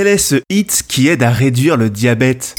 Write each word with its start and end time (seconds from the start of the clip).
Quel 0.00 0.08
est 0.08 0.16
ce 0.16 0.36
hit 0.48 0.82
qui 0.88 1.08
aide 1.08 1.22
à 1.22 1.28
réduire 1.28 1.76
le 1.76 1.90
diabète? 1.90 2.54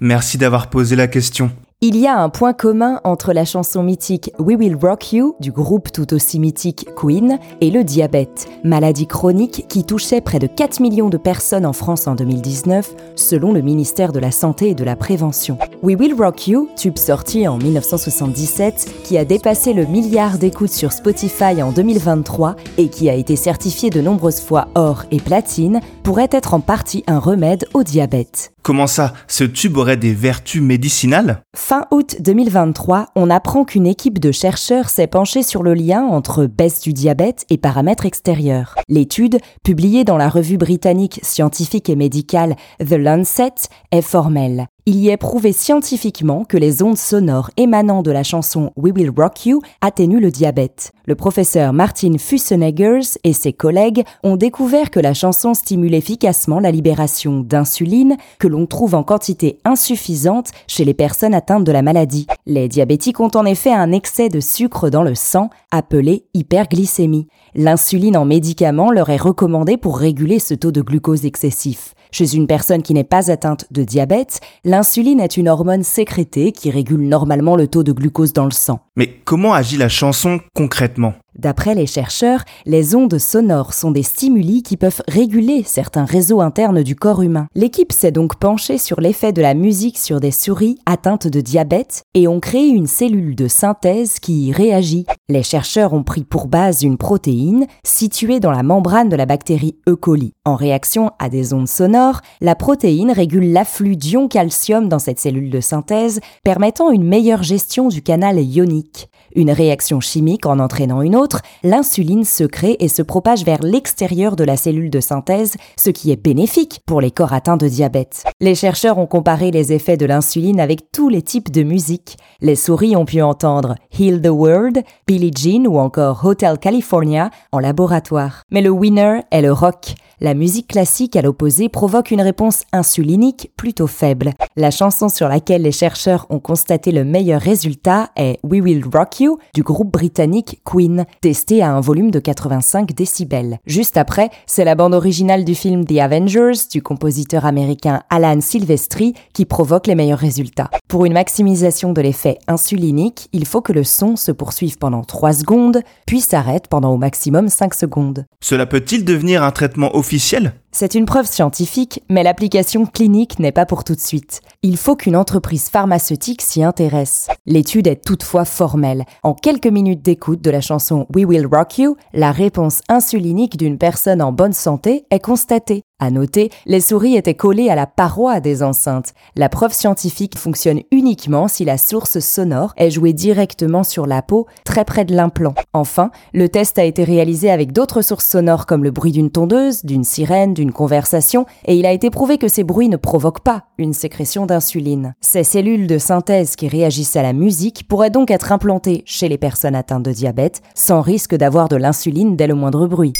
Merci 0.00 0.38
d'avoir 0.38 0.70
posé 0.70 0.96
la 0.96 1.06
question. 1.06 1.52
Il 1.88 1.96
y 1.96 2.08
a 2.08 2.20
un 2.20 2.30
point 2.30 2.52
commun 2.52 3.00
entre 3.04 3.32
la 3.32 3.44
chanson 3.44 3.84
mythique 3.84 4.32
We 4.40 4.56
Will 4.58 4.74
Rock 4.74 5.12
You 5.12 5.36
du 5.38 5.52
groupe 5.52 5.92
tout 5.92 6.14
aussi 6.14 6.40
mythique 6.40 6.88
Queen 6.96 7.38
et 7.60 7.70
le 7.70 7.84
diabète, 7.84 8.48
maladie 8.64 9.06
chronique 9.06 9.66
qui 9.68 9.84
touchait 9.84 10.20
près 10.20 10.40
de 10.40 10.48
4 10.48 10.80
millions 10.80 11.10
de 11.10 11.16
personnes 11.16 11.64
en 11.64 11.72
France 11.72 12.08
en 12.08 12.16
2019 12.16 12.92
selon 13.14 13.52
le 13.52 13.60
ministère 13.60 14.10
de 14.10 14.18
la 14.18 14.32
Santé 14.32 14.70
et 14.70 14.74
de 14.74 14.82
la 14.82 14.96
Prévention. 14.96 15.58
We 15.84 15.96
Will 15.96 16.14
Rock 16.14 16.48
You, 16.48 16.68
tube 16.76 16.98
sorti 16.98 17.46
en 17.46 17.56
1977 17.56 19.02
qui 19.04 19.16
a 19.16 19.24
dépassé 19.24 19.72
le 19.72 19.86
milliard 19.86 20.38
d'écoutes 20.38 20.72
sur 20.72 20.92
Spotify 20.92 21.62
en 21.62 21.70
2023 21.70 22.56
et 22.78 22.88
qui 22.88 23.08
a 23.08 23.14
été 23.14 23.36
certifié 23.36 23.90
de 23.90 24.00
nombreuses 24.00 24.40
fois 24.40 24.66
or 24.74 25.04
et 25.12 25.20
platine, 25.20 25.80
pourrait 26.02 26.30
être 26.32 26.52
en 26.52 26.60
partie 26.60 27.04
un 27.06 27.20
remède 27.20 27.66
au 27.74 27.84
diabète. 27.84 28.52
Comment 28.66 28.88
ça? 28.88 29.12
Ce 29.28 29.44
tube 29.44 29.76
aurait 29.76 29.96
des 29.96 30.12
vertus 30.12 30.60
médicinales? 30.60 31.44
Fin 31.54 31.75
août 31.90 32.16
2023, 32.20 33.06
on 33.16 33.30
apprend 33.30 33.64
qu'une 33.64 33.86
équipe 33.86 34.18
de 34.18 34.32
chercheurs 34.32 34.88
s'est 34.88 35.06
penchée 35.06 35.42
sur 35.42 35.62
le 35.62 35.74
lien 35.74 36.02
entre 36.04 36.46
baisse 36.46 36.80
du 36.80 36.92
diabète 36.92 37.44
et 37.50 37.58
paramètres 37.58 38.06
extérieurs. 38.06 38.74
L'étude, 38.88 39.38
publiée 39.62 40.04
dans 40.04 40.16
la 40.16 40.28
revue 40.28 40.58
britannique 40.58 41.20
scientifique 41.22 41.90
et 41.90 41.96
médicale 41.96 42.56
The 42.78 42.92
Lancet, 42.92 43.68
est 43.90 44.02
formelle 44.02 44.68
il 44.88 45.00
y 45.00 45.08
est 45.08 45.16
prouvé 45.16 45.52
scientifiquement 45.52 46.44
que 46.44 46.56
les 46.56 46.80
ondes 46.80 46.96
sonores 46.96 47.50
émanant 47.56 48.02
de 48.02 48.12
la 48.12 48.22
chanson 48.22 48.70
We 48.76 48.92
Will 48.94 49.10
Rock 49.10 49.44
You 49.44 49.60
atténuent 49.80 50.20
le 50.20 50.30
diabète. 50.30 50.92
Le 51.06 51.16
professeur 51.16 51.72
Martin 51.72 52.18
Fusseneggers 52.18 53.18
et 53.24 53.32
ses 53.32 53.52
collègues 53.52 54.04
ont 54.22 54.36
découvert 54.36 54.92
que 54.92 55.00
la 55.00 55.12
chanson 55.12 55.54
stimule 55.54 55.92
efficacement 55.92 56.60
la 56.60 56.70
libération 56.70 57.40
d'insuline 57.40 58.16
que 58.38 58.46
l'on 58.46 58.66
trouve 58.66 58.94
en 58.94 59.02
quantité 59.02 59.58
insuffisante 59.64 60.52
chez 60.68 60.84
les 60.84 60.94
personnes 60.94 61.34
atteintes 61.34 61.64
de 61.64 61.72
la 61.72 61.82
maladie. 61.82 62.28
Les 62.46 62.68
diabétiques 62.68 63.18
ont 63.18 63.30
en 63.34 63.44
effet 63.44 63.72
un 63.72 63.90
excès 63.90 64.28
de 64.28 64.38
sucre 64.38 64.88
dans 64.88 65.02
le 65.02 65.16
sang 65.16 65.50
appelé 65.72 66.26
hyperglycémie. 66.32 67.26
L'insuline 67.56 68.16
en 68.16 68.24
médicament 68.24 68.92
leur 68.92 69.10
est 69.10 69.16
recommandée 69.16 69.78
pour 69.78 69.98
réguler 69.98 70.38
ce 70.38 70.54
taux 70.54 70.72
de 70.72 70.80
glucose 70.80 71.24
excessif. 71.24 71.94
Chez 72.16 72.34
une 72.34 72.46
personne 72.46 72.82
qui 72.82 72.94
n'est 72.94 73.04
pas 73.04 73.30
atteinte 73.30 73.66
de 73.70 73.84
diabète, 73.84 74.40
l'insuline 74.64 75.20
est 75.20 75.36
une 75.36 75.50
hormone 75.50 75.82
sécrétée 75.82 76.50
qui 76.50 76.70
régule 76.70 77.06
normalement 77.06 77.56
le 77.56 77.68
taux 77.68 77.82
de 77.82 77.92
glucose 77.92 78.32
dans 78.32 78.46
le 78.46 78.52
sang. 78.52 78.80
Mais 78.96 79.20
comment 79.26 79.52
agit 79.52 79.76
la 79.76 79.90
chanson 79.90 80.40
concrètement? 80.54 81.12
D'après 81.38 81.74
les 81.74 81.86
chercheurs, 81.86 82.44
les 82.64 82.94
ondes 82.94 83.18
sonores 83.18 83.74
sont 83.74 83.90
des 83.90 84.02
stimuli 84.02 84.62
qui 84.62 84.76
peuvent 84.76 85.02
réguler 85.06 85.62
certains 85.64 86.06
réseaux 86.06 86.40
internes 86.40 86.82
du 86.82 86.96
corps 86.96 87.22
humain. 87.22 87.46
L'équipe 87.54 87.92
s'est 87.92 88.10
donc 88.12 88.36
penchée 88.36 88.78
sur 88.78 89.00
l'effet 89.00 89.32
de 89.32 89.42
la 89.42 89.52
musique 89.54 89.98
sur 89.98 90.18
des 90.18 90.30
souris 90.30 90.78
atteintes 90.86 91.26
de 91.26 91.40
diabète 91.40 92.04
et 92.14 92.26
ont 92.26 92.40
créé 92.40 92.68
une 92.68 92.86
cellule 92.86 93.36
de 93.36 93.48
synthèse 93.48 94.18
qui 94.18 94.46
y 94.46 94.52
réagit. 94.52 95.04
Les 95.28 95.42
chercheurs 95.42 95.92
ont 95.92 96.04
pris 96.04 96.24
pour 96.24 96.46
base 96.46 96.82
une 96.82 96.96
protéine 96.96 97.66
située 97.84 98.40
dans 98.40 98.52
la 98.52 98.62
membrane 98.62 99.10
de 99.10 99.16
la 99.16 99.26
bactérie 99.26 99.76
E. 99.88 99.94
coli. 99.94 100.32
En 100.46 100.54
réaction 100.54 101.10
à 101.18 101.28
des 101.28 101.52
ondes 101.52 101.68
sonores, 101.68 102.20
la 102.40 102.54
protéine 102.54 103.10
régule 103.10 103.52
l'afflux 103.52 103.96
d'ion 103.96 104.28
calcium 104.28 104.88
dans 104.88 104.98
cette 104.98 105.20
cellule 105.20 105.50
de 105.50 105.60
synthèse, 105.60 106.20
permettant 106.44 106.90
une 106.90 107.04
meilleure 107.04 107.42
gestion 107.42 107.88
du 107.88 108.00
canal 108.00 108.40
ionique. 108.40 109.08
Une 109.34 109.50
réaction 109.50 110.00
chimique 110.00 110.46
en 110.46 110.58
entraînant 110.58 111.02
une 111.02 111.14
autre, 111.16 111.25
l'insuline 111.62 112.24
se 112.24 112.44
crée 112.44 112.76
et 112.80 112.88
se 112.88 113.02
propage 113.02 113.44
vers 113.44 113.62
l'extérieur 113.62 114.36
de 114.36 114.44
la 114.44 114.56
cellule 114.56 114.90
de 114.90 115.00
synthèse, 115.00 115.54
ce 115.76 115.90
qui 115.90 116.10
est 116.10 116.22
bénéfique 116.22 116.80
pour 116.86 117.00
les 117.00 117.10
corps 117.10 117.32
atteints 117.32 117.56
de 117.56 117.68
diabète. 117.68 118.24
Les 118.40 118.54
chercheurs 118.54 118.98
ont 118.98 119.06
comparé 119.06 119.50
les 119.50 119.72
effets 119.72 119.96
de 119.96 120.06
l'insuline 120.06 120.60
avec 120.60 120.90
tous 120.92 121.08
les 121.08 121.22
types 121.22 121.50
de 121.50 121.62
musique. 121.62 122.16
Les 122.40 122.56
souris 122.56 122.96
ont 122.96 123.04
pu 123.04 123.22
entendre 123.22 123.76
Heal 123.98 124.20
the 124.20 124.28
World, 124.28 124.82
Billie 125.06 125.32
Jean 125.36 125.66
ou 125.66 125.78
encore 125.78 126.24
Hotel 126.24 126.58
California 126.58 127.30
en 127.52 127.58
laboratoire. 127.58 128.42
Mais 128.50 128.62
le 128.62 128.70
winner 128.70 129.20
est 129.30 129.42
le 129.42 129.52
rock. 129.52 129.94
La 130.18 130.32
musique 130.32 130.68
classique 130.68 131.14
à 131.14 131.20
l'opposé 131.20 131.68
provoque 131.68 132.10
une 132.10 132.22
réponse 132.22 132.62
insulinique 132.72 133.50
plutôt 133.54 133.86
faible. 133.86 134.32
La 134.56 134.70
chanson 134.70 135.10
sur 135.10 135.28
laquelle 135.28 135.60
les 135.60 135.72
chercheurs 135.72 136.26
ont 136.30 136.38
constaté 136.38 136.90
le 136.90 137.04
meilleur 137.04 137.38
résultat 137.38 138.08
est 138.16 138.38
We 138.42 138.62
Will 138.62 138.82
Rock 138.90 139.20
You 139.20 139.38
du 139.52 139.62
groupe 139.62 139.92
britannique 139.92 140.62
Queen, 140.64 141.04
testé 141.20 141.62
à 141.62 141.74
un 141.74 141.80
volume 141.82 142.10
de 142.10 142.18
85 142.18 142.94
décibels. 142.94 143.58
Juste 143.66 143.98
après, 143.98 144.30
c'est 144.46 144.64
la 144.64 144.74
bande 144.74 144.94
originale 144.94 145.44
du 145.44 145.54
film 145.54 145.84
The 145.84 145.98
Avengers 145.98 146.66
du 146.72 146.80
compositeur 146.80 147.44
américain 147.44 148.02
Alan 148.08 148.40
Silvestri 148.40 149.12
qui 149.34 149.44
provoque 149.44 149.86
les 149.86 149.94
meilleurs 149.94 150.18
résultats. 150.18 150.70
Pour 150.88 151.04
une 151.04 151.14
maximisation 151.14 151.92
de 151.92 152.00
l'effet 152.00 152.38
insulinique, 152.46 153.28
il 153.32 153.44
faut 153.44 153.60
que 153.60 153.72
le 153.72 153.82
son 153.82 154.14
se 154.14 154.30
poursuive 154.30 154.78
pendant 154.78 155.02
3 155.02 155.32
secondes, 155.32 155.80
puis 156.06 156.20
s'arrête 156.20 156.68
pendant 156.68 156.94
au 156.94 156.96
maximum 156.96 157.48
5 157.48 157.74
secondes. 157.74 158.24
Cela 158.40 158.66
peut-il 158.66 159.04
devenir 159.04 159.42
un 159.42 159.50
traitement 159.50 159.96
officiel? 159.96 160.52
C'est 160.78 160.94
une 160.94 161.06
preuve 161.06 161.24
scientifique, 161.24 162.02
mais 162.10 162.22
l'application 162.22 162.84
clinique 162.84 163.38
n'est 163.38 163.50
pas 163.50 163.64
pour 163.64 163.82
tout 163.82 163.94
de 163.94 164.00
suite. 164.00 164.42
Il 164.62 164.76
faut 164.76 164.94
qu'une 164.94 165.16
entreprise 165.16 165.70
pharmaceutique 165.70 166.42
s'y 166.42 166.62
intéresse. 166.62 167.28
L'étude 167.46 167.86
est 167.86 168.04
toutefois 168.04 168.44
formelle. 168.44 169.06
En 169.22 169.32
quelques 169.32 169.68
minutes 169.68 170.02
d'écoute 170.02 170.42
de 170.42 170.50
la 170.50 170.60
chanson 170.60 171.06
We 171.14 171.24
Will 171.24 171.48
Rock 171.50 171.78
You, 171.78 171.96
la 172.12 172.30
réponse 172.30 172.82
insulinique 172.90 173.56
d'une 173.56 173.78
personne 173.78 174.20
en 174.20 174.32
bonne 174.32 174.52
santé 174.52 175.06
est 175.10 175.24
constatée. 175.24 175.86
À 175.98 176.10
noter, 176.10 176.50
les 176.66 176.82
souris 176.82 177.16
étaient 177.16 177.32
collées 177.32 177.70
à 177.70 177.74
la 177.74 177.86
paroi 177.86 178.40
des 178.40 178.62
enceintes. 178.62 179.14
La 179.34 179.48
preuve 179.48 179.72
scientifique 179.72 180.36
fonctionne 180.36 180.82
uniquement 180.90 181.48
si 181.48 181.64
la 181.64 181.78
source 181.78 182.18
sonore 182.18 182.74
est 182.76 182.90
jouée 182.90 183.14
directement 183.14 183.82
sur 183.82 184.06
la 184.06 184.20
peau, 184.20 184.46
très 184.66 184.84
près 184.84 185.06
de 185.06 185.16
l'implant. 185.16 185.54
Enfin, 185.72 186.10
le 186.34 186.50
test 186.50 186.78
a 186.78 186.84
été 186.84 187.02
réalisé 187.02 187.50
avec 187.50 187.72
d'autres 187.72 188.02
sources 188.02 188.28
sonores 188.28 188.66
comme 188.66 188.84
le 188.84 188.90
bruit 188.90 189.12
d'une 189.12 189.30
tondeuse, 189.30 189.86
d'une 189.86 190.04
sirène, 190.04 190.52
conversation, 190.72 191.46
et 191.66 191.76
il 191.76 191.86
a 191.86 191.92
été 191.92 192.10
prouvé 192.10 192.38
que 192.38 192.48
ces 192.48 192.64
bruits 192.64 192.88
ne 192.88 192.96
provoquent 192.96 193.44
pas 193.44 193.66
une 193.78 193.92
sécrétion 193.92 194.46
d'insuline. 194.46 195.14
Ces 195.20 195.44
cellules 195.44 195.86
de 195.86 195.98
synthèse 195.98 196.56
qui 196.56 196.68
réagissent 196.68 197.16
à 197.16 197.22
la 197.22 197.32
musique 197.32 197.86
pourraient 197.88 198.10
donc 198.10 198.30
être 198.30 198.52
implantées 198.52 199.02
chez 199.06 199.28
les 199.28 199.38
personnes 199.38 199.74
atteintes 199.74 200.02
de 200.02 200.12
diabète, 200.12 200.62
sans 200.74 201.00
risque 201.00 201.34
d'avoir 201.34 201.68
de 201.68 201.76
l'insuline 201.76 202.36
dès 202.36 202.46
le 202.46 202.54
moindre 202.54 202.86
bruit. 202.86 203.12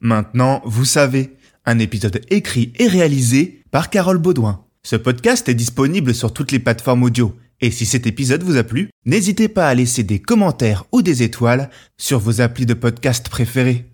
Maintenant, 0.00 0.60
vous 0.64 0.84
savez, 0.84 1.36
un 1.64 1.78
épisode 1.78 2.20
écrit 2.30 2.72
et 2.78 2.88
réalisé 2.88 3.62
par 3.70 3.90
Carole 3.90 4.18
Baudouin. 4.18 4.64
Ce 4.82 4.96
podcast 4.96 5.48
est 5.48 5.54
disponible 5.54 6.12
sur 6.14 6.32
toutes 6.32 6.50
les 6.50 6.58
plateformes 6.58 7.04
audio. 7.04 7.34
Et 7.60 7.70
si 7.70 7.86
cet 7.86 8.08
épisode 8.08 8.42
vous 8.42 8.56
a 8.56 8.64
plu, 8.64 8.90
n'hésitez 9.06 9.48
pas 9.48 9.68
à 9.68 9.74
laisser 9.74 10.02
des 10.02 10.18
commentaires 10.18 10.84
ou 10.90 11.02
des 11.02 11.22
étoiles 11.22 11.70
sur 11.96 12.18
vos 12.18 12.40
applis 12.40 12.66
de 12.66 12.74
podcast 12.74 13.28
préférés. 13.28 13.91